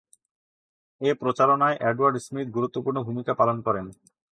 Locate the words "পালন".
3.39-3.57